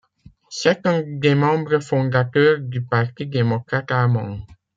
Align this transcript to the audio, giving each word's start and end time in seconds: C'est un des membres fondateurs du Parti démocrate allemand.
C'est 0.49 0.87
un 0.87 1.03
des 1.05 1.35
membres 1.35 1.77
fondateurs 1.77 2.57
du 2.59 2.81
Parti 2.81 3.27
démocrate 3.27 3.91
allemand. 3.91 4.39